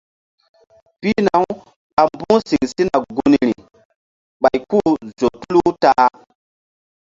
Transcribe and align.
Pihna- 0.99 1.41
uɓa 1.51 2.01
mbu̧h 2.13 2.39
siŋ 2.47 2.63
sina 2.71 2.97
gunri 3.15 3.51
ɓay 4.41 4.57
ku-u 4.69 4.91
zo 5.19 5.27
tulu 5.39 5.61
ta-a. 5.81 6.05